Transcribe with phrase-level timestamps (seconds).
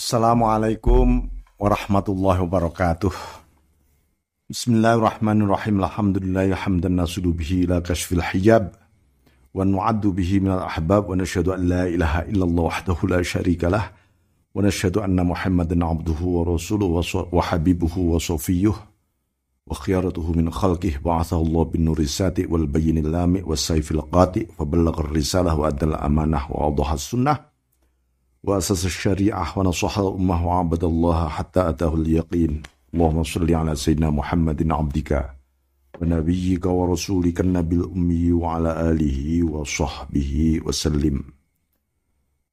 [0.00, 1.28] Assalamualaikum
[1.60, 3.12] warahmatullahi wabarakatuh.
[4.48, 5.76] Bismillahirrahmanirrahim.
[5.84, 8.80] Alhamdulillah hamdan nasudu bihi ila kashfil hijab
[9.52, 13.92] wa nu'addu bihi min al-ahbab wa nashhadu an la ilaha illallah wahdahu la syarika lah
[14.56, 20.96] wa nashhadu anna Muhammadan abduhu wa rasuluhu wa habibuhu wa safiyuh wa khiyaratuhu min khalqih
[21.04, 25.68] ba'athahu Allah bin nuri sati wal bayyinil lami was sayfil qati fa ballagha ar-risalah wa
[25.68, 27.49] adda al-amanah wa awdaha as-sunnah
[28.42, 32.62] وأسس الشريعة ونصح الأمة وعبد الله حتى أتاه اليقين.
[32.94, 35.30] اللهم صل على سيدنا محمد عبدك
[36.00, 41.24] ونبيك ورسولك النبي الأمي وعلى آله وصحبه وسلم.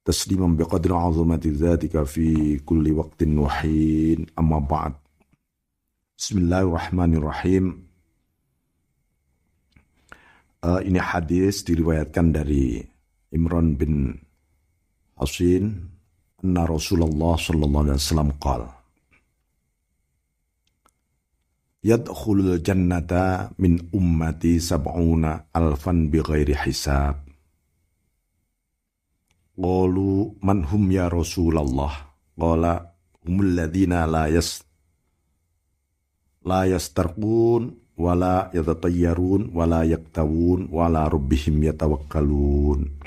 [0.04, 4.26] تسليما بقدر عظمة ذاتك في كل وقت وحين.
[4.38, 4.92] أما بعد
[6.18, 7.88] بسم الله الرحمن الرحيم.
[10.58, 12.82] Uh, ini hadis diriwayatkan dari
[13.30, 14.18] Imran bin
[15.18, 15.64] Hasin
[16.42, 18.78] anna Rasulullah sallallahu alaihi wasallam qala
[21.78, 27.22] Yadkhulul jannata min ummati sab'una alfan bighairi hisab.
[29.54, 32.10] Qalu man hum ya Rasulullah?
[32.34, 32.82] Qala
[33.22, 34.66] humul ladhina la yas
[36.42, 42.97] la yastarqun wala yatatayyarun wala yaktawun wala rabbihim yatawakkalun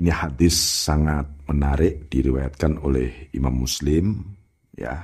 [0.00, 4.16] Ini hadis sangat menarik diriwayatkan oleh Imam Muslim
[4.72, 4.96] ya.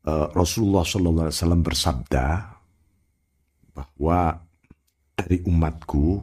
[0.00, 2.26] Uh, Rasulullah Shallallahu Alaihi Wasallam bersabda
[3.74, 4.40] bahwa
[5.18, 6.22] dari umatku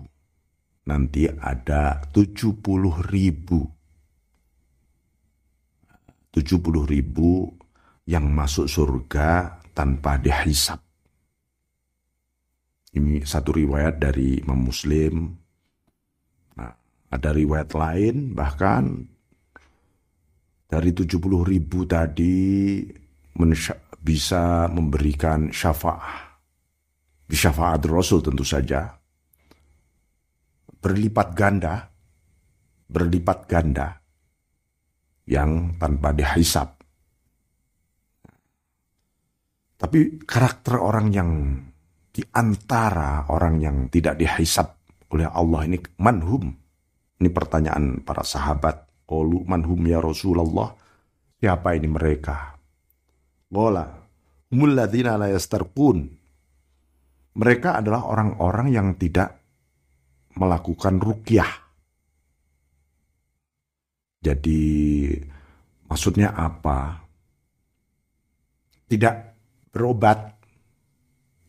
[0.88, 2.58] nanti ada 70
[3.12, 3.78] ribu
[6.38, 7.50] 70 ribu
[8.06, 10.87] yang masuk surga tanpa dihisap.
[12.98, 15.38] Ini satu riwayat dari Imam Muslim
[17.08, 19.08] ada riwayat lain bahkan
[20.68, 21.16] dari 70
[21.48, 22.84] ribu tadi
[24.04, 26.36] bisa memberikan syafaat.
[27.28, 28.92] Syafaat Rasul tentu saja.
[30.80, 31.88] Berlipat ganda.
[32.88, 34.00] Berlipat ganda.
[35.28, 36.70] Yang tanpa dihisap.
[39.78, 41.32] Tapi karakter orang yang
[42.18, 44.74] di antara orang yang tidak dihisap
[45.14, 46.50] oleh Allah ini manhum
[47.18, 48.86] ini pertanyaan para sahabat.
[49.08, 50.70] Qalu manhum ya Rasulullah.
[51.38, 52.58] Siapa ini mereka?
[53.50, 53.86] Qala
[54.54, 55.98] humul ladzina la yastarqun.
[57.38, 59.38] Mereka adalah orang-orang yang tidak
[60.38, 61.52] melakukan rukyah.
[64.22, 64.62] Jadi
[65.86, 67.06] maksudnya apa?
[68.90, 69.16] Tidak
[69.70, 70.37] berobat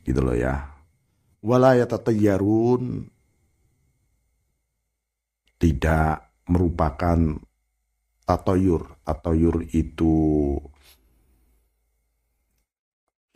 [0.09, 0.73] gitu loh ya.
[1.45, 3.05] Wala yatatayyarun
[5.61, 7.37] tidak merupakan
[8.25, 9.05] tatoyur.
[9.05, 10.17] Tatoyur itu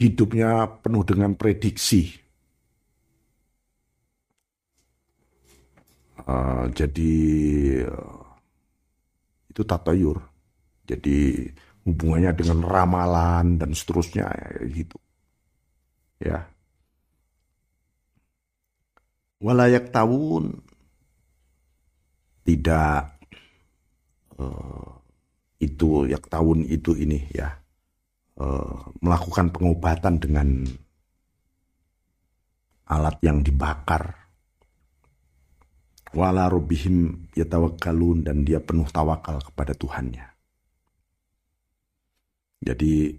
[0.01, 2.11] hidupnya penuh dengan prediksi.
[6.23, 7.15] Uh, jadi
[9.51, 10.19] itu tatoyur.
[10.87, 11.47] Jadi
[11.83, 14.31] hubungannya dengan ramalan dan seterusnya
[14.71, 14.99] gitu.
[16.23, 16.52] Ya.
[19.43, 20.63] Walayak tahun
[22.47, 23.19] tidak
[24.39, 24.91] uh,
[25.59, 27.51] itu ya tahun itu ini ya
[28.39, 30.63] uh, melakukan pengobatan dengan
[32.87, 34.23] alat yang dibakar
[36.13, 40.27] wala robihim yatawakkalun dan dia penuh tawakal kepada Tuhannya.
[42.63, 43.11] Jadi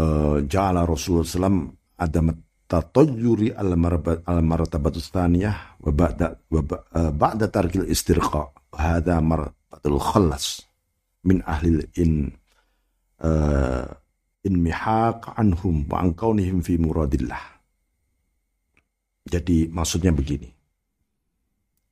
[0.00, 6.60] uh, ja'ala Rasulullah SAW adamat tatayyuri al al martabatus thaniyah wa ba'da wa
[6.92, 10.68] ba'da tarkil istirqa hadha martabatul khalas
[11.24, 12.28] min ahli in
[13.24, 13.88] uh,
[14.44, 17.40] in mihaq anhum wa an kaunihim fi muradillah
[19.28, 20.48] jadi maksudnya begini.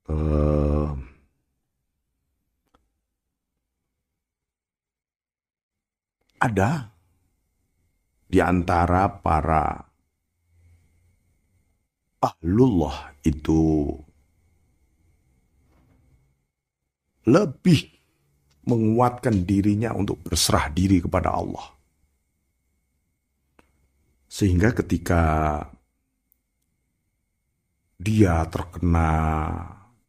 [0.08, 0.93] uh,
[6.40, 6.93] ada
[8.26, 9.87] di antara para
[12.26, 13.94] ahlullah itu
[17.26, 17.90] lebih
[18.67, 21.67] menguatkan dirinya untuk berserah diri kepada Allah.
[24.26, 25.23] Sehingga ketika
[27.96, 29.11] dia terkena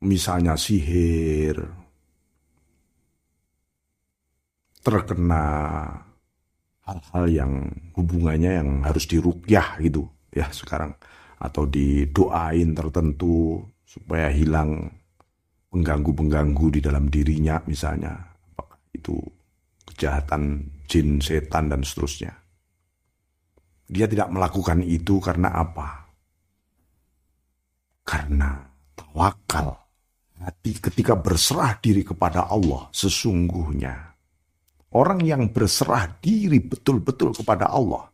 [0.01, 1.61] misalnya sihir,
[4.81, 5.45] terkena
[6.87, 7.53] hal-hal yang
[7.93, 10.95] hubungannya yang harus dirukyah gitu ya sekarang
[11.37, 14.89] atau didoain tertentu supaya hilang
[15.69, 18.17] pengganggu-pengganggu di dalam dirinya misalnya.
[18.53, 19.15] Apakah itu
[19.93, 22.33] kejahatan jin, setan, dan seterusnya.
[23.87, 26.11] Dia tidak melakukan itu karena apa?
[28.03, 29.75] Karena tawakal.
[30.37, 34.13] Hati ketika berserah diri kepada Allah sesungguhnya.
[34.93, 38.05] Orang yang berserah diri betul-betul kepada Allah.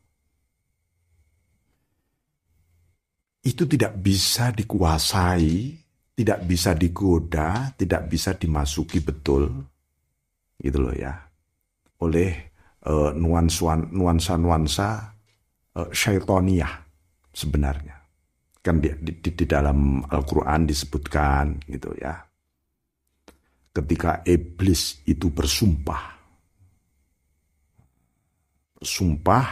[3.43, 5.75] Itu tidak bisa dikuasai,
[6.15, 9.51] tidak bisa digoda, tidak bisa dimasuki betul.
[10.55, 11.11] Gitu loh ya.
[11.99, 12.55] Oleh
[12.87, 13.11] uh,
[13.91, 14.89] nuansa-nuansa
[15.75, 16.73] uh, syaitoniyah
[17.35, 17.99] sebenarnya.
[18.63, 22.15] Kan di, di, di dalam Al-Quran disebutkan gitu ya.
[23.75, 26.15] Ketika iblis itu bersumpah.
[28.79, 29.45] Bersumpah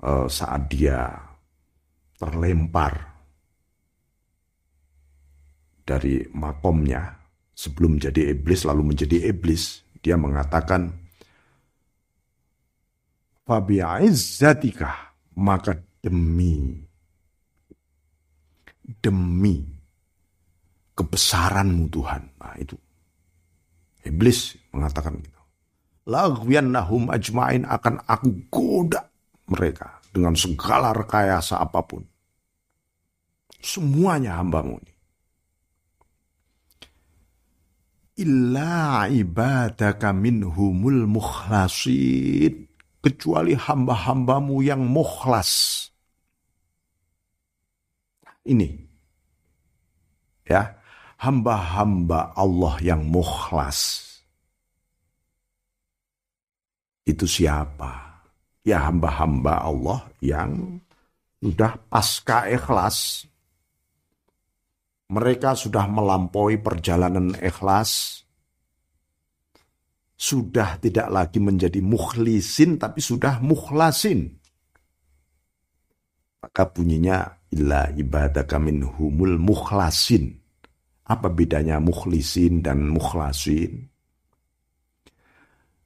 [0.00, 1.25] uh, saat dia
[2.16, 2.92] terlempar
[5.86, 7.14] dari makomnya
[7.54, 10.92] sebelum jadi iblis lalu menjadi iblis dia mengatakan
[13.46, 16.82] Fabi'izzatika maka demi
[18.98, 19.62] demi
[20.96, 22.22] kebesaranmu Tuhan.
[22.42, 22.74] Nah itu.
[24.02, 25.40] Iblis mengatakan gitu.
[26.62, 29.02] nahum ajmain akan aku goda
[29.50, 32.00] mereka dengan segala rekayasa apa pun.
[33.60, 34.94] Semuanya hambamu ini.
[38.16, 42.64] Illa ibadaka minhumul mukhlasin
[43.04, 45.84] kecuali hamba-hambamu yang mukhlas.
[48.48, 48.72] Ini.
[50.48, 50.80] Ya,
[51.20, 54.00] hamba-hamba Allah yang mukhlas.
[57.04, 58.05] Itu siapa?
[58.66, 60.82] Ya hamba-hamba Allah yang
[61.38, 63.30] sudah pasca ikhlas.
[65.06, 68.26] Mereka sudah melampaui perjalanan ikhlas
[70.16, 74.32] sudah tidak lagi menjadi mukhlisin tapi sudah mukhlasin.
[76.40, 78.56] Maka bunyinya illa ibadaka
[78.96, 80.32] humul mukhlasin.
[81.06, 83.86] Apa bedanya mukhlisin dan mukhlasin?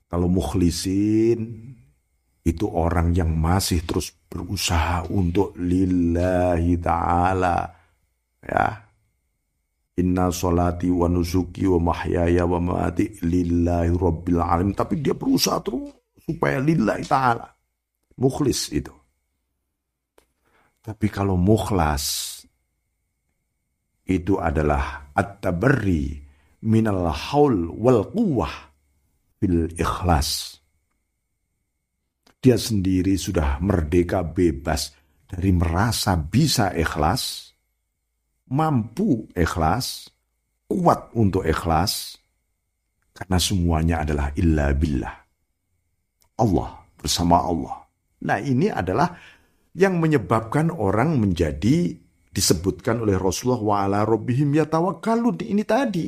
[0.09, 1.69] Kalau mukhlisin
[2.40, 7.58] itu orang yang masih terus berusaha untuk lillahi ta'ala.
[8.40, 8.66] Ya,
[10.00, 14.72] Inna solati wa nusuki wa mahyaya wa mati lillahi rabbil alamin.
[14.72, 15.92] Tapi dia berusaha terus
[16.25, 17.44] supaya lillahi ta'ala.
[18.16, 18.93] Mukhlis itu.
[20.81, 22.40] Tapi kalau mukhlas
[24.08, 26.25] itu adalah at-tabarri
[26.64, 28.72] minal haul wal quwwah
[29.36, 30.59] bil ikhlas.
[32.40, 34.96] Dia sendiri sudah merdeka bebas
[35.28, 37.50] dari merasa bisa ikhlas
[38.50, 40.10] mampu ikhlas,
[40.66, 42.19] kuat untuk ikhlas,
[43.14, 45.14] karena semuanya adalah illa billah.
[46.42, 47.87] Allah bersama Allah.
[48.26, 49.14] Nah ini adalah
[49.72, 51.94] yang menyebabkan orang menjadi
[52.31, 56.06] disebutkan oleh Rasulullah wa ala rabbihim yatawakkalun ini tadi.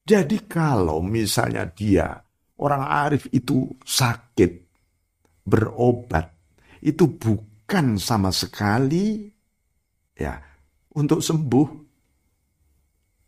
[0.00, 2.18] Jadi kalau misalnya dia
[2.60, 4.52] orang arif itu sakit,
[5.48, 6.28] berobat,
[6.84, 9.28] itu bukan sama sekali
[10.16, 10.36] ya
[10.96, 11.68] untuk sembuh.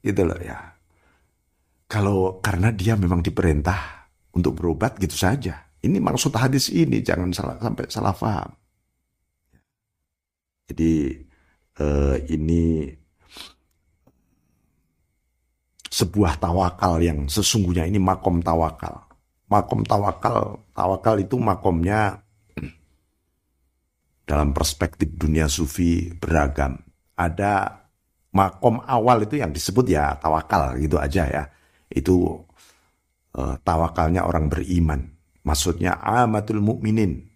[0.02, 0.58] Gitu loh ya.
[1.88, 5.68] Kalau karena dia memang diperintah untuk berobat gitu saja.
[5.82, 8.50] Ini maksud hadis ini jangan salah sampai salah paham.
[10.70, 10.92] Jadi
[11.76, 12.88] eh, ini
[15.92, 19.11] sebuah tawakal yang sesungguhnya ini makom tawakal
[19.52, 22.24] makom tawakal tawakal itu makomnya
[24.24, 26.80] dalam perspektif dunia sufi beragam.
[27.12, 27.84] Ada
[28.32, 31.44] makom awal itu yang disebut ya tawakal gitu aja ya.
[31.92, 32.40] Itu
[33.36, 35.12] uh, tawakalnya orang beriman.
[35.44, 37.28] Maksudnya amatul mukminin.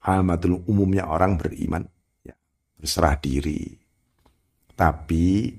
[0.00, 1.84] Amatul umumnya orang beriman
[2.24, 2.32] ya,
[2.80, 3.76] berserah diri.
[4.72, 5.52] Tapi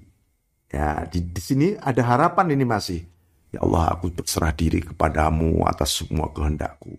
[0.72, 3.19] ya di, di sini ada harapan ini masih.
[3.50, 6.98] Ya Allah aku berserah diri kepadamu atas semua kehendakku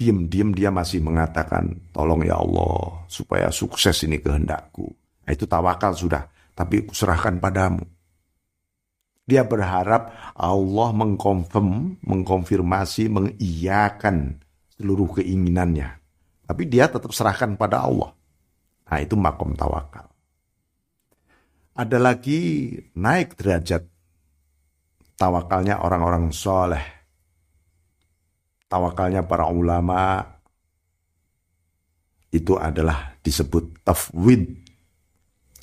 [0.00, 4.88] diam-diam dia masih mengatakan, tolong ya Allah, supaya sukses ini kehendakku.
[5.28, 6.24] Nah, itu tawakal sudah,
[6.56, 7.84] tapi serahkan padamu.
[9.28, 14.40] Dia berharap Allah mengkonfirm, mengkonfirmasi, mengiyakan
[14.80, 16.00] seluruh keinginannya.
[16.48, 18.10] Tapi dia tetap serahkan pada Allah.
[18.90, 20.10] Nah itu makom tawakal.
[21.78, 23.86] Ada lagi naik derajat
[25.20, 26.80] tawakalnya orang-orang soleh
[28.72, 30.24] tawakalnya para ulama
[32.32, 34.46] itu adalah disebut tafwid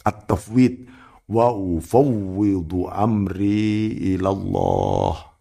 [0.04, 0.88] at-tafwid
[1.32, 5.36] wa ufawwidu amri ilallah.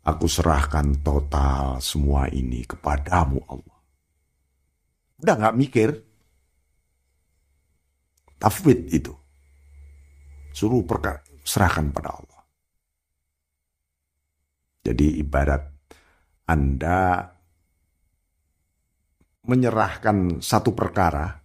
[0.00, 3.80] Aku serahkan total semua ini kepadamu Allah.
[5.20, 5.88] Udah nggak mikir.
[8.40, 9.12] Tafwid itu.
[10.56, 12.39] Suruh perkara, serahkan pada Allah.
[14.80, 15.62] Jadi ibarat
[16.48, 17.24] Anda
[19.44, 21.40] menyerahkan satu perkara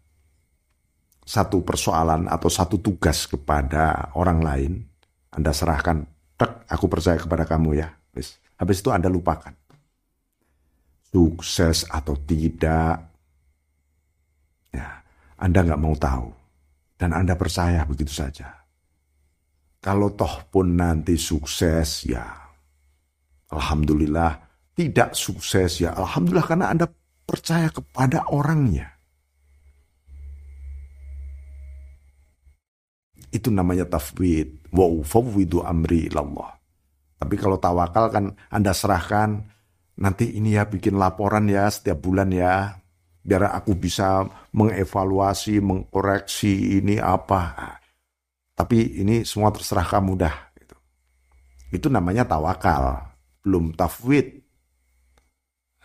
[1.26, 4.74] satu persoalan atau satu tugas kepada orang lain,
[5.34, 6.06] Anda serahkan,
[6.38, 7.90] tek, aku percaya kepada kamu ya.
[8.14, 9.52] Habis, habis itu Anda lupakan.
[11.10, 13.02] Sukses atau tidak,
[14.70, 15.02] ya,
[15.42, 16.30] Anda nggak mau tahu.
[16.96, 18.54] Dan Anda percaya begitu saja.
[19.82, 22.45] Kalau toh pun nanti sukses, ya
[23.54, 24.32] Alhamdulillah.
[24.76, 26.86] Tidak sukses, ya Alhamdulillah karena Anda
[27.24, 28.92] percaya kepada orangnya.
[33.32, 34.72] Itu namanya tafwid.
[34.76, 36.52] Wa ufawwidu amri ilallah.
[37.16, 39.48] Tapi kalau tawakal kan Anda serahkan,
[39.96, 42.76] nanti ini ya bikin laporan ya setiap bulan ya.
[43.26, 47.74] Biar aku bisa mengevaluasi, mengkoreksi ini apa.
[48.54, 50.36] Tapi ini semua terserah kamu dah.
[50.54, 50.76] Gitu.
[51.74, 53.15] Itu namanya tawakal,
[53.46, 54.42] belum tafwid.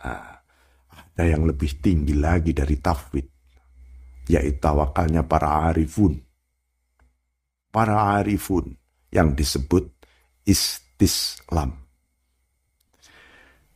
[0.01, 0.41] Nah,
[0.89, 3.27] ada yang lebih tinggi lagi dari tafwid,
[4.25, 6.17] yaitu tawakalnya para arifun
[7.71, 8.75] para arifun
[9.09, 9.87] yang disebut
[10.43, 11.79] istislam.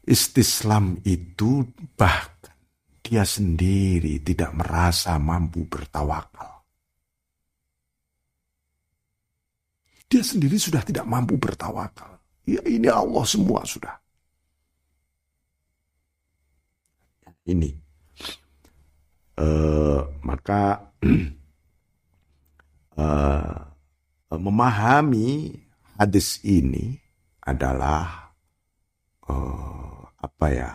[0.05, 1.65] Istislam itu
[1.97, 2.53] bahkan
[3.01, 6.61] dia sendiri tidak merasa mampu bertawakal.
[10.05, 12.14] Dia sendiri sudah tidak mampu bertawakal.
[12.45, 13.97] Ya ini Allah semua sudah.
[17.45, 17.73] Ini.
[19.35, 20.79] Uh, maka
[22.95, 23.57] uh,
[24.45, 25.51] memahami
[25.99, 26.95] hadis ini
[27.43, 28.31] adalah
[29.29, 30.71] uh, apa ya?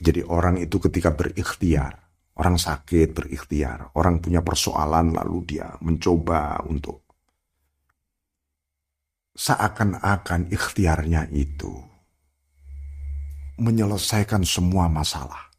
[0.00, 1.92] Jadi orang itu ketika berikhtiar,
[2.40, 7.09] orang sakit berikhtiar, orang punya persoalan lalu dia mencoba untuk
[9.34, 11.70] seakan-akan ikhtiarnya itu
[13.60, 15.52] menyelesaikan semua masalah.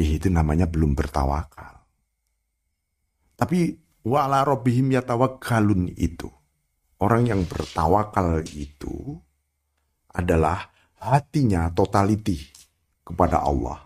[0.00, 1.84] Itu namanya belum bertawakal.
[3.36, 3.76] Tapi
[4.08, 6.28] wala robbihim yatawakkalun itu.
[7.00, 9.16] Orang yang bertawakal itu
[10.12, 10.68] adalah
[11.00, 12.36] hatinya totality
[13.04, 13.80] kepada Allah.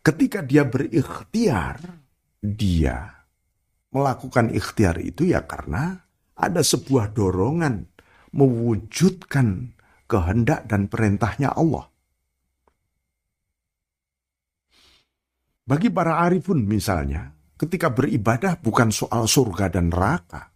[0.00, 1.78] Ketika dia berikhtiar,
[2.40, 3.19] dia
[3.90, 5.98] melakukan ikhtiar itu ya karena
[6.38, 7.90] ada sebuah dorongan
[8.32, 9.74] mewujudkan
[10.06, 11.90] kehendak dan perintahnya Allah.
[15.70, 20.50] Bagi para arifun misalnya, ketika beribadah bukan soal surga dan neraka.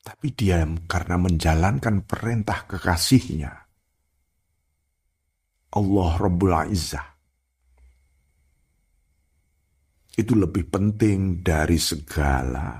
[0.00, 3.52] Tapi dia karena menjalankan perintah kekasihnya.
[5.76, 7.09] Allah Rabbul Izzah.
[10.20, 12.76] Itu lebih penting dari segala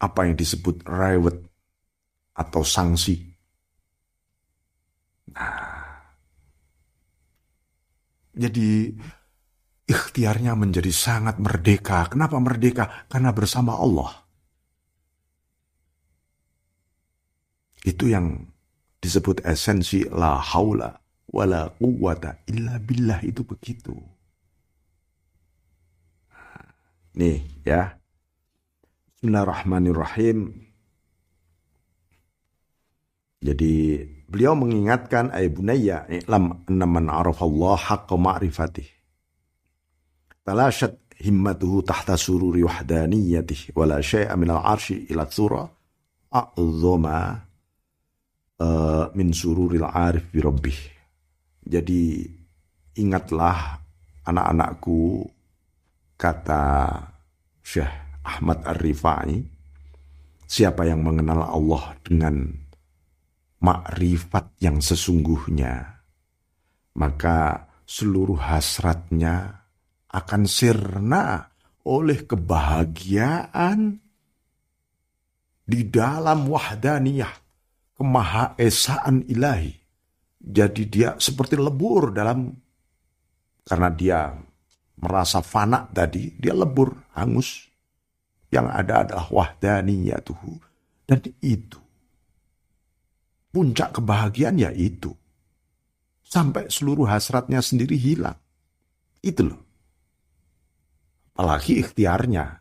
[0.00, 1.44] apa yang disebut reward
[2.32, 3.20] atau sanksi.
[5.36, 5.92] Nah,
[8.32, 8.88] jadi
[9.84, 12.08] ikhtiarnya menjadi sangat merdeka.
[12.08, 13.04] Kenapa merdeka?
[13.12, 14.24] Karena bersama Allah.
[17.84, 18.48] Itu yang
[19.02, 20.94] disebut esensi la haula
[21.32, 24.11] wala quwata illa billah itu begitu.
[27.12, 27.96] Nih ya.
[29.12, 30.52] Bismillahirrahmanirrahim.
[33.42, 33.74] Jadi
[34.32, 38.88] Beliau mengingatkan ay bunayya i'lam anna man Allah haqqa ma'rifatih.
[40.40, 45.68] Talashat himmatuhu tahta sururi wahdaniyatih wala syai'a min al-arshi ila tsura
[46.32, 47.44] a'zama
[48.56, 50.78] uh, min sururil arif bi rabbih.
[51.68, 52.24] Jadi
[53.04, 53.84] ingatlah
[54.24, 55.28] anak-anakku
[56.22, 56.94] kata
[57.66, 57.90] Syekh
[58.22, 59.42] Ahmad Ar-Rifai
[60.46, 62.46] siapa yang mengenal Allah dengan
[63.58, 66.02] makrifat yang sesungguhnya,
[66.94, 69.66] maka seluruh hasratnya
[70.14, 71.50] akan sirna
[71.82, 73.98] oleh kebahagiaan
[75.66, 77.34] di dalam wahdaniyah,
[77.98, 79.74] kemahaesaan ilahi.
[80.42, 82.50] Jadi dia seperti lebur dalam
[83.62, 84.20] karena dia
[85.02, 87.68] merasa fana tadi, dia lebur, hangus.
[88.52, 90.52] Yang ada adalah wahdaniyatuhu.
[91.08, 91.82] Dan itu
[93.52, 95.12] puncak kebahagiaan ya itu.
[96.24, 98.40] Sampai seluruh hasratnya sendiri hilang.
[99.20, 99.60] Itu loh.
[101.36, 102.60] Apalagi ikhtiarnya.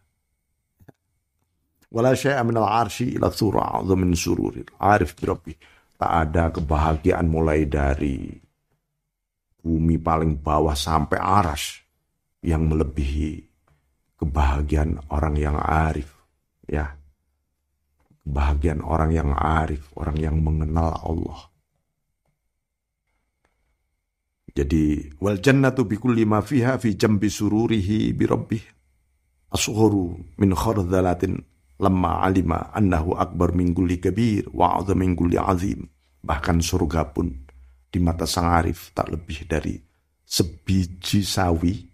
[1.91, 5.55] Wala syai'a minal arshi ila surah min sururil arif birabbi.
[5.95, 8.31] Tak ada kebahagiaan mulai dari
[9.59, 11.80] bumi paling bawah sampai aras
[12.41, 13.45] yang melebihi
[14.17, 16.09] kebahagiaan orang yang arif.
[16.69, 16.97] Ya,
[18.25, 21.51] kebahagiaan orang yang arif, orang yang mengenal Allah.
[24.51, 28.63] Jadi wal jannatu bi kulli ma fiha fi jambi sururihi bi rabbih.
[29.51, 31.39] Asuhuru min khardalatin
[31.79, 35.87] lamma alima annahu akbar min kulli kabir wa azam min kulli azim.
[36.21, 37.31] Bahkan surga pun
[37.91, 39.75] di mata sang arif tak lebih dari
[40.23, 41.90] sebiji sawi.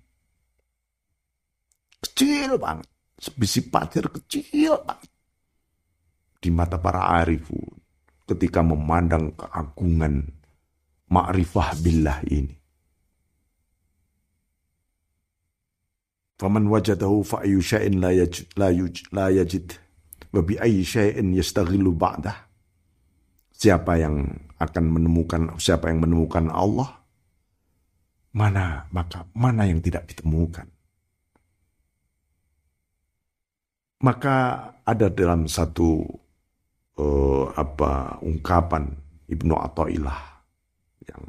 [2.04, 2.88] Kecil banget.
[3.18, 5.10] Sebiji patir kecil banget.
[6.38, 7.82] Di mata para arifun
[8.27, 10.27] ketika memandang keagungan
[11.10, 12.54] ma'rifah billah ini.
[16.38, 19.74] Faman wajadahu fa ayu syai'in la yajid la, yuj, la yajid
[20.30, 22.46] wa bi ayyi syai'in yastaghillu ba'dah.
[23.58, 26.94] Siapa yang akan menemukan siapa yang menemukan Allah
[28.38, 30.76] mana maka mana yang tidak ditemukan.
[33.98, 36.06] Maka ada dalam satu
[37.01, 38.94] uh, apa ungkapan
[39.25, 40.22] Ibnu Athaillah
[41.10, 41.24] yang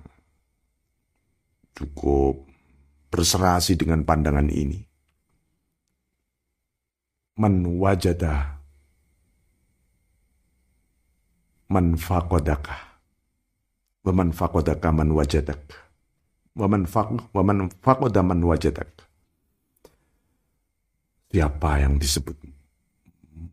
[1.73, 2.45] cukup
[3.09, 4.85] berserasi dengan pandangan ini.
[7.39, 8.59] Man wajada
[11.69, 12.77] man faqadaka
[14.09, 15.61] wa man faqadaka man wajadak
[16.57, 18.89] wa man faq wa man faqada man wajadak
[21.29, 22.35] siapa yang disebut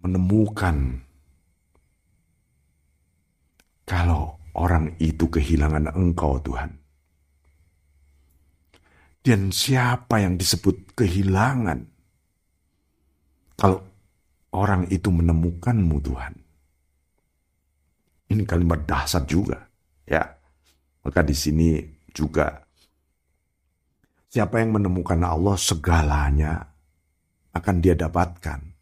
[0.06, 1.02] menemukan
[3.90, 6.78] kalau orang itu kehilangan engkau Tuhan.
[9.26, 11.82] Dan siapa yang disebut kehilangan?
[13.58, 13.82] Kalau
[14.54, 16.34] orang itu menemukanmu Tuhan.
[18.30, 19.66] Ini kalimat dahsyat juga.
[20.06, 20.22] Ya,
[21.02, 21.82] maka di sini
[22.14, 22.62] juga
[24.30, 26.62] siapa yang menemukan Allah segalanya
[27.58, 28.75] akan dia dapatkan.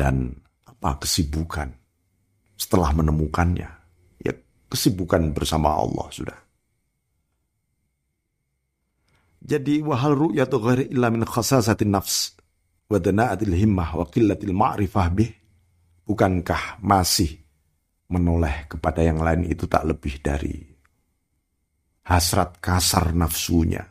[0.00, 0.32] Dan
[0.64, 1.68] apa kesibukan
[2.56, 3.68] setelah menemukannya.
[4.24, 4.32] Ya
[4.72, 6.38] kesibukan bersama Allah sudah.
[9.44, 12.32] Jadi wahal ru'yatu ghairi illa min khasasatin nafs
[12.88, 15.32] wa dana'atil himmah wa qillatil ma'rifah bih.
[16.08, 17.36] Bukankah masih
[18.08, 20.58] menoleh kepada yang lain itu tak lebih dari
[22.10, 23.86] hasrat kasar nafsunya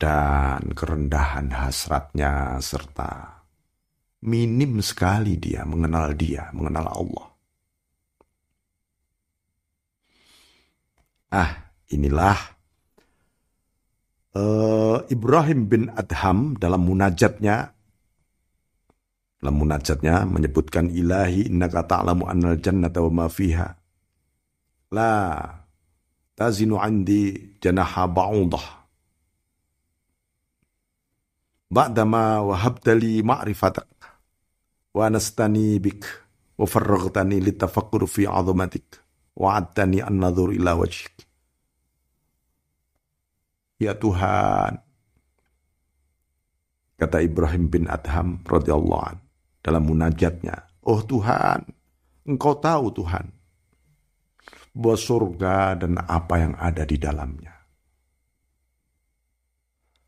[0.00, 3.43] dan kerendahan hasratnya serta
[4.24, 7.26] minim sekali dia mengenal dia, mengenal Allah.
[11.34, 11.52] Ah,
[11.90, 12.38] inilah
[14.38, 17.74] uh, Ibrahim bin Adham dalam munajatnya
[19.44, 23.76] dalam munajatnya menyebutkan ilahi innaka ta'lamu annal jannata wa ma fiha.
[24.88, 25.44] La
[26.32, 28.66] tazinu andi janaha ba'udah.
[31.68, 33.93] Ba'dama wahabtali ma'rifatak
[34.94, 39.02] wa farraghtani litafakkur fi azamatik
[39.34, 41.26] wa adtani an nadhur ila wajhik
[43.74, 44.78] Ya Tuhan
[46.94, 49.18] kata Ibrahim bin Adham radhiyallahu an
[49.60, 50.70] dalam munajatnya.
[50.86, 51.66] Oh Tuhan
[52.24, 53.28] engkau tahu Tuhan
[54.72, 57.54] bahwa surga dan apa yang ada di dalamnya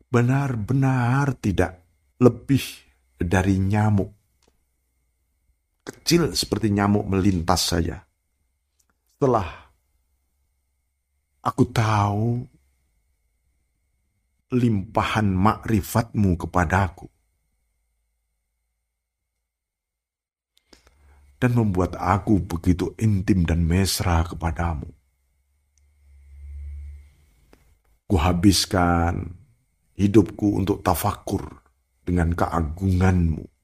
[0.07, 1.83] benar-benar tidak
[2.23, 2.63] lebih
[3.19, 4.16] dari nyamuk
[5.87, 8.03] kecil seperti nyamuk melintas saja.
[9.07, 9.47] Setelah
[11.39, 12.43] aku tahu
[14.51, 17.07] limpahan makrifatmu kepadaku.
[21.37, 24.89] Dan membuat aku begitu intim dan mesra kepadamu.
[28.09, 29.37] Kuhabiskan
[29.93, 31.61] hidupku untuk tafakur
[32.01, 33.56] dengan keagunganmu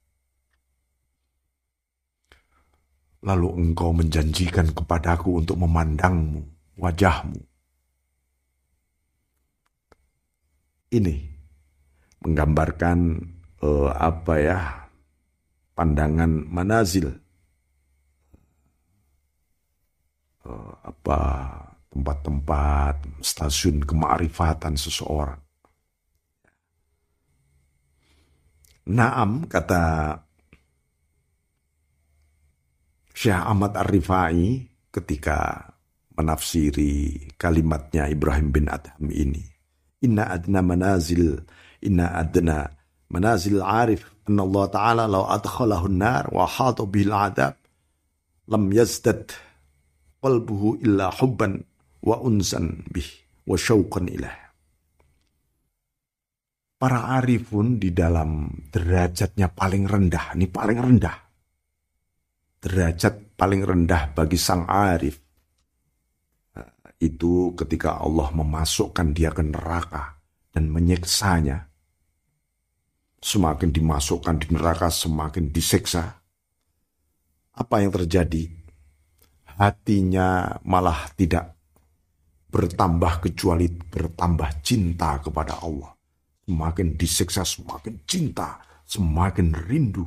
[3.24, 6.44] lalu engkau menjanjikan kepadaku untuk memandangmu,
[6.76, 7.40] wajahmu.
[10.94, 11.16] Ini
[12.22, 13.00] menggambarkan
[13.64, 14.60] uh, apa ya
[15.74, 17.10] pandangan manazil
[20.46, 21.20] uh, apa
[21.90, 25.42] tempat-tempat stasiun kemarifatan seseorang.
[28.84, 30.14] Naam kata
[33.24, 35.56] Syekh Ahmad Ar-Rifai ketika
[36.20, 39.40] menafsiri kalimatnya Ibrahim bin Adham ini.
[40.04, 41.40] Inna adna manazil,
[41.88, 42.68] inna adna
[43.08, 47.56] manazil arif, anna Allah Ta'ala law adkhalahu nar wa hatu bil adab,
[48.52, 49.32] lam yazdad
[50.20, 51.64] qalbuhu illa hubban
[52.04, 53.08] wa unsan bih
[53.48, 54.36] wa syauqan ilah.
[56.76, 61.23] Para arifun di dalam derajatnya paling rendah, ini paling rendah.
[62.64, 65.20] Derajat paling rendah bagi sang arif
[67.04, 70.24] itu ketika Allah memasukkan dia ke neraka
[70.56, 71.68] dan menyiksanya.
[73.24, 76.24] Semakin dimasukkan di neraka, semakin disiksa.
[77.56, 78.52] Apa yang terjadi?
[79.60, 81.56] Hatinya malah tidak
[82.52, 85.96] bertambah kecuali bertambah cinta kepada Allah.
[86.44, 90.04] Semakin disiksa, semakin cinta, semakin rindu,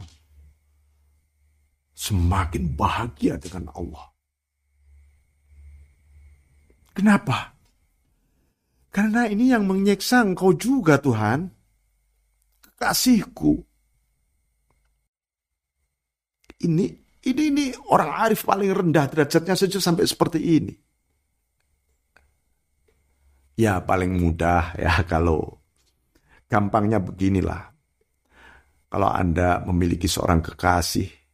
[1.96, 4.12] semakin bahagia dengan Allah.
[6.92, 7.56] Kenapa?
[8.92, 11.48] Karena ini yang menyiksa engkau juga Tuhan.
[12.60, 13.64] Kekasihku.
[16.64, 16.84] Ini
[17.28, 20.72] ini ini orang arif paling rendah derajatnya saja sampai seperti ini.
[23.56, 25.60] Ya paling mudah ya kalau
[26.48, 27.72] gampangnya beginilah.
[28.86, 31.25] Kalau Anda memiliki seorang kekasih,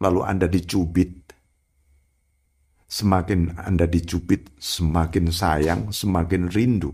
[0.00, 1.20] lalu Anda dicubit,
[2.90, 6.90] Semakin Anda dicubit, semakin sayang, semakin rindu.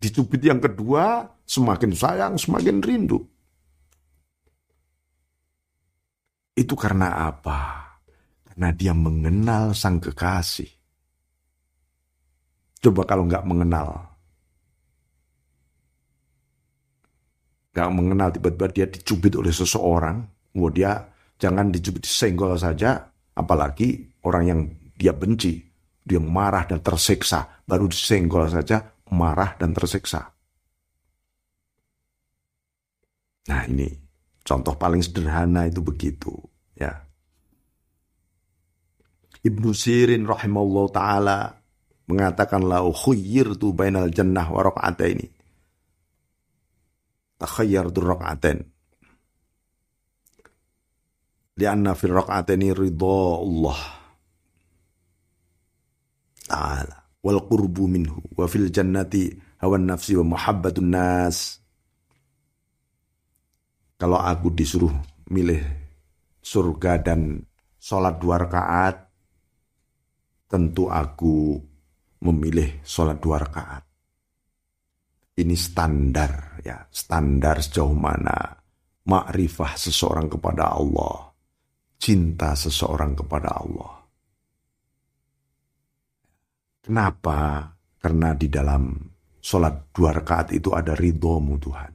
[0.00, 3.20] Dicubit yang kedua, semakin sayang, semakin rindu.
[6.56, 7.92] Itu karena apa?
[8.48, 10.72] Karena dia mengenal sang kekasih.
[12.80, 14.08] Coba kalau nggak mengenal.
[17.76, 20.24] Nggak mengenal tiba-tiba dia dicubit oleh seseorang.
[20.56, 23.10] Wah dia jangan dicubit senggol saja.
[23.34, 24.60] Apalagi orang yang
[24.94, 25.58] dia benci,
[26.04, 30.30] dia marah dan tersiksa, baru disenggol saja marah dan tersiksa.
[33.44, 33.88] Nah ini
[34.40, 36.32] contoh paling sederhana itu begitu
[36.78, 37.04] ya.
[39.44, 41.38] Ibnu Sirin rahimahullah taala
[42.08, 42.80] mengatakan la
[43.56, 44.64] tu bainal jannah wa
[45.04, 45.28] ini.
[47.36, 48.73] Takhayyartu raka'atain.
[51.54, 53.80] Lianna fil raka'ataini ridha Allah
[56.50, 59.30] ta'ala wal qurbu minhu wa fil jannati
[59.62, 61.62] hawan nafsi wa muhabbatun nas
[63.94, 64.92] kalau aku disuruh
[65.30, 65.62] milih
[66.42, 67.40] surga dan
[67.78, 69.06] sholat dua rakaat
[70.50, 71.56] tentu aku
[72.20, 73.86] memilih sholat dua rakaat.
[75.34, 78.54] Ini standar ya standar sejauh mana
[79.06, 81.33] makrifah seseorang kepada Allah
[81.98, 84.04] cinta seseorang kepada Allah
[86.84, 87.72] Kenapa?
[87.96, 88.92] Karena di dalam
[89.40, 91.92] sholat dua rakaat itu ada ridhomu Tuhan.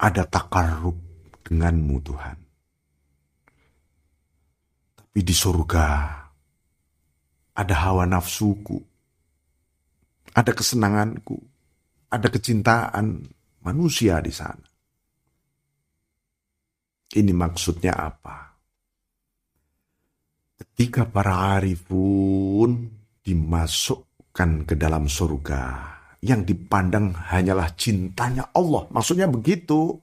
[0.00, 0.96] Ada takarub
[1.44, 2.38] denganmu Tuhan.
[4.96, 5.88] Tapi di surga
[7.52, 8.80] ada hawa nafsuku,
[10.32, 11.36] ada kesenanganku,
[12.08, 13.20] ada kecintaan
[13.60, 14.64] manusia di sana.
[17.14, 18.46] Ini maksudnya apa?
[20.56, 22.88] ketika para arifun
[23.20, 28.88] dimasukkan ke dalam surga, yang dipandang hanyalah cintanya Allah.
[28.92, 30.00] Maksudnya begitu.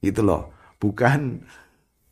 [0.00, 0.52] Gitu loh.
[0.76, 1.40] Bukan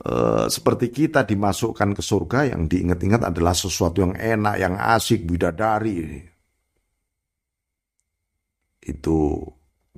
[0.05, 6.23] uh, seperti kita dimasukkan ke surga yang diingat-ingat adalah sesuatu yang enak, yang asik, bidadari.
[8.85, 9.45] Itu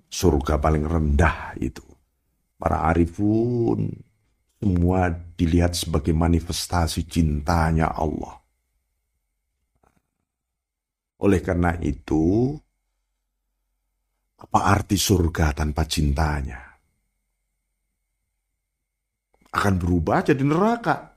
[0.07, 1.96] surga paling rendah itu.
[2.57, 3.93] Para arifun
[4.57, 8.41] semua dilihat sebagai manifestasi cintanya Allah.
[11.21, 12.53] Oleh karena itu,
[14.37, 16.61] apa arti surga tanpa cintanya?
[19.57, 21.17] Akan berubah jadi neraka.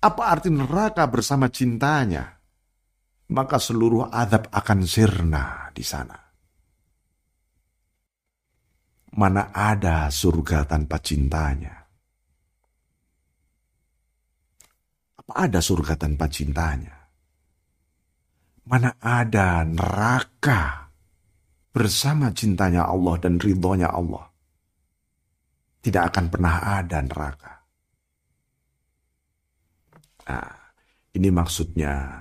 [0.00, 2.38] Apa arti neraka bersama cintanya?
[3.30, 6.29] Maka seluruh adab akan sirna di sana.
[9.10, 11.74] Mana ada surga tanpa cintanya?
[15.18, 16.94] Apa ada surga tanpa cintanya?
[18.70, 20.94] Mana ada neraka
[21.74, 24.30] bersama cintanya Allah dan ridhonya Allah?
[25.80, 27.54] Tidak akan pernah ada neraka.
[30.30, 30.54] Nah,
[31.18, 32.14] ini maksudnya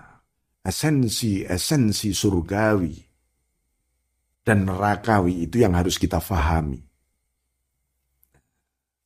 [0.66, 3.09] esensi-esensi surgawi
[4.50, 6.82] dan nerakawi itu yang harus kita fahami.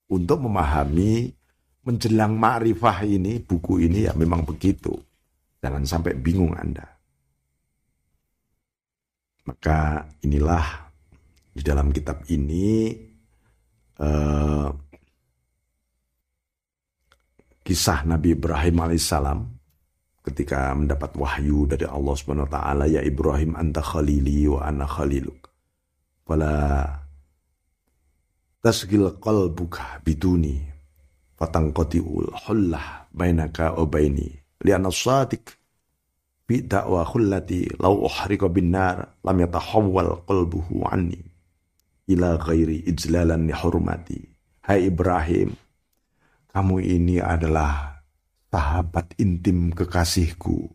[0.07, 1.35] Untuk memahami
[1.83, 4.95] menjelang ma'rifah ini, buku ini ya memang begitu.
[5.59, 6.87] Jangan sampai bingung Anda.
[9.43, 10.63] Maka inilah
[11.51, 12.95] di dalam kitab ini
[13.99, 14.69] eh,
[17.67, 19.39] kisah Nabi Ibrahim alaihissalam
[20.23, 25.51] ketika mendapat wahyu dari Allah Subhanahu wa taala ya Ibrahim anta khalili wa ana khaliluk.
[26.23, 26.87] Fala
[28.63, 30.63] tasgil qalbuka biduni
[31.35, 34.31] fatangqati'ul hullah bainaka wa baini
[34.63, 35.51] li'anna sadiq
[36.47, 41.19] bi da'wa khullati law uhrika bin nar lam yatahawwal qalbuhu anni
[42.07, 44.19] ila ghairi ijlalan li hurmati
[44.63, 45.51] hai Ibrahim
[46.55, 47.92] kamu ini adalah
[48.53, 50.69] sahabat intim kekasihku.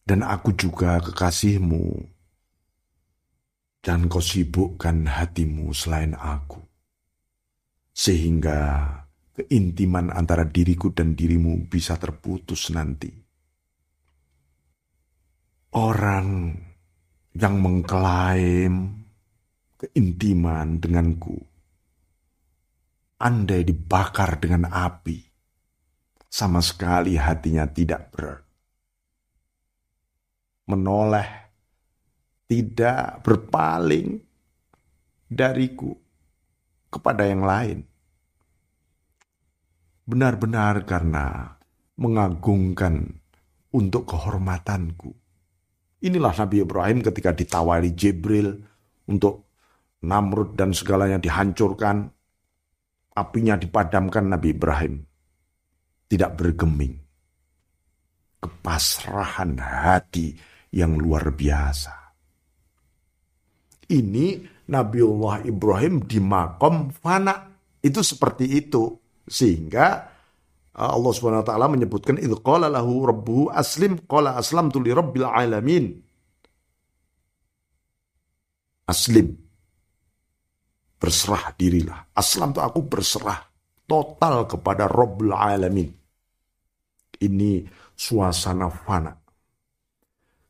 [0.00, 2.16] Dan aku juga kekasihmu.
[3.84, 6.64] Dan kau sibukkan hatimu selain aku.
[7.92, 8.88] Sehingga
[9.36, 13.12] keintiman antara diriku dan dirimu bisa terputus nanti.
[15.76, 16.56] Orang
[17.36, 19.04] yang mengklaim
[19.76, 21.36] keintiman denganku,
[23.20, 25.25] andai dibakar dengan api,
[26.36, 28.44] sama sekali hatinya tidak ber
[30.68, 31.24] menoleh,
[32.44, 34.20] tidak berpaling
[35.24, 35.96] dariku
[36.92, 37.78] kepada yang lain.
[40.04, 41.56] Benar-benar karena
[41.96, 43.16] mengagungkan
[43.72, 45.16] untuk kehormatanku.
[46.04, 48.60] Inilah Nabi Ibrahim ketika ditawari Jibril
[49.08, 49.48] untuk
[50.04, 52.12] Namrud dan segalanya dihancurkan,
[53.16, 55.15] apinya dipadamkan Nabi Ibrahim.
[56.06, 56.94] Tidak bergeming.
[58.38, 60.38] Kepasrahan hati
[60.70, 61.94] yang luar biasa.
[63.86, 64.26] Ini
[64.66, 67.54] Nabiullah Ibrahim di makom fana.
[67.82, 68.98] Itu seperti itu.
[69.26, 69.86] Sehingga
[70.74, 75.26] uh, Allah Subhanahu wa taala menyebutkan itu qala lahu rabbuhu aslim qala aslamtu li rabbil
[75.26, 75.86] alamin.
[78.86, 79.34] Aslim.
[80.98, 82.10] Berserah dirilah.
[82.14, 83.45] Aslam itu aku berserah
[83.86, 85.90] total kepada Rabbul Alamin.
[87.16, 87.64] Ini
[87.96, 89.14] suasana fana.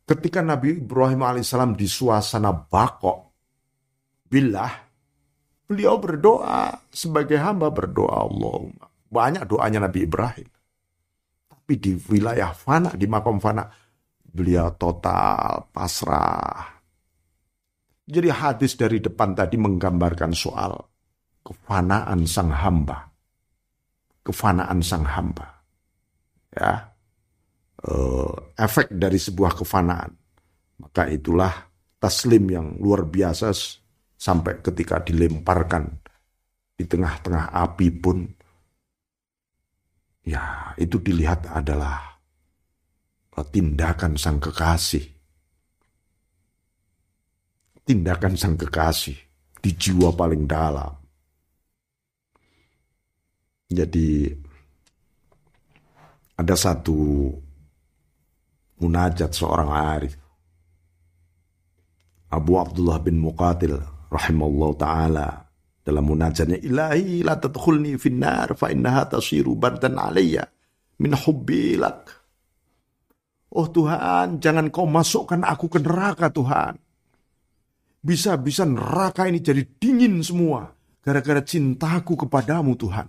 [0.07, 3.27] Ketika Nabi Ibrahim alaihissalam di suasana bakok,
[4.27, 4.72] billah
[5.66, 8.70] beliau berdoa sebagai hamba berdoa Allah
[9.11, 10.49] banyak doanya Nabi Ibrahim
[11.46, 13.66] tapi di wilayah fana di makom fana
[14.22, 16.79] beliau total pasrah
[18.07, 20.79] jadi hadis dari depan tadi menggambarkan soal
[21.42, 23.11] kefanaan sang hamba
[24.27, 25.62] kefanaan sang hamba.
[26.51, 26.91] Ya.
[27.87, 30.11] Uh, efek dari sebuah kefanaan.
[30.83, 31.55] Maka itulah
[32.03, 33.55] taslim yang luar biasa
[34.19, 36.03] sampai ketika dilemparkan
[36.75, 38.27] di tengah-tengah api pun.
[40.27, 42.19] Ya itu dilihat adalah
[43.55, 45.07] tindakan sang kekasih.
[47.87, 49.15] Tindakan sang kekasih
[49.62, 51.06] di jiwa paling dalam
[53.67, 54.31] jadi
[56.37, 57.33] ada satu
[58.79, 60.15] munajat seorang arif
[62.31, 63.79] Abu Abdullah bin Muqatil
[64.13, 65.49] rahimallahu taala
[65.81, 70.45] dalam munajatnya ilahi la tadkhulni finnar fa innaha tasiru bardan alayya
[71.01, 72.27] min hubbilak
[73.57, 76.77] Oh Tuhan, jangan kau masukkan aku ke neraka Tuhan.
[78.05, 80.69] Bisa-bisa neraka ini jadi dingin semua
[81.01, 83.09] gara-gara cintaku kepadamu Tuhan.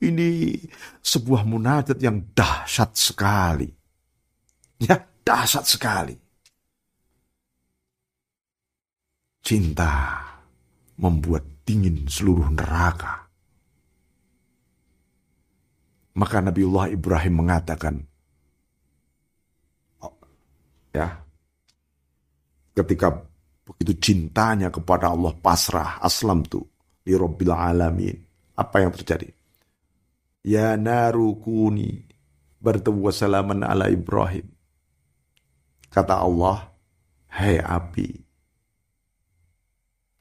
[0.00, 0.56] Ini
[1.04, 3.68] sebuah munajat yang dahsyat sekali.
[4.80, 6.16] Ya, dahsyat sekali.
[9.44, 10.24] Cinta
[10.96, 13.28] membuat dingin seluruh neraka.
[16.16, 17.94] Maka Nabiullah Ibrahim mengatakan,
[20.00, 20.16] oh,
[20.96, 21.12] ya,
[22.72, 23.20] ketika
[23.68, 26.64] begitu cintanya kepada Allah pasrah, aslam tu,
[27.04, 28.16] li rabbil alamin.
[28.56, 29.39] Apa yang terjadi?
[30.40, 32.08] Ya narukuni
[32.60, 34.48] bertemu wassalaman ala Ibrahim.
[35.92, 36.72] Kata Allah,
[37.28, 38.30] hey api,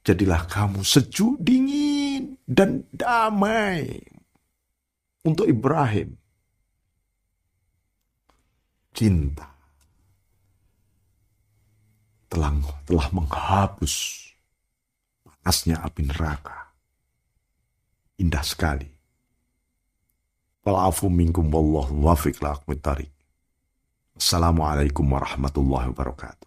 [0.09, 4.01] Jadilah kamu sejuk, dingin, dan damai
[5.21, 6.17] untuk Ibrahim.
[8.89, 9.53] Cinta
[12.25, 12.57] telah,
[12.89, 13.95] telah menghapus
[15.21, 16.73] panasnya api neraka.
[18.17, 18.98] Indah sekali.
[20.69, 22.37] Walafu minkum wallahu wafiq
[24.13, 26.45] Assalamualaikum warahmatullahi wabarakatuh.